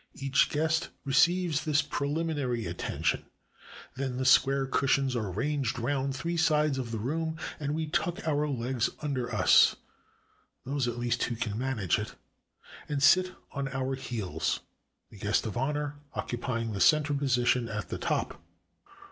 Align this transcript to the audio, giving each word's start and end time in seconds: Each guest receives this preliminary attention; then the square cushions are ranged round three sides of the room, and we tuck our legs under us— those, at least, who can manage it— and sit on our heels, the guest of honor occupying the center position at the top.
Each 0.15 0.49
guest 0.49 0.89
receives 1.05 1.63
this 1.63 1.83
preliminary 1.83 2.65
attention; 2.65 3.23
then 3.95 4.17
the 4.17 4.25
square 4.25 4.65
cushions 4.65 5.15
are 5.15 5.29
ranged 5.29 5.77
round 5.77 6.15
three 6.15 6.37
sides 6.37 6.79
of 6.79 6.89
the 6.89 6.97
room, 6.97 7.37
and 7.59 7.75
we 7.75 7.85
tuck 7.85 8.27
our 8.27 8.47
legs 8.47 8.89
under 9.03 9.31
us— 9.31 9.75
those, 10.65 10.87
at 10.87 10.97
least, 10.97 11.25
who 11.25 11.35
can 11.35 11.55
manage 11.55 11.99
it— 11.99 12.15
and 12.89 13.03
sit 13.03 13.33
on 13.51 13.67
our 13.67 13.93
heels, 13.93 14.61
the 15.11 15.17
guest 15.17 15.45
of 15.45 15.55
honor 15.55 15.97
occupying 16.15 16.71
the 16.71 16.81
center 16.81 17.13
position 17.13 17.69
at 17.69 17.89
the 17.89 17.99
top. 17.99 18.41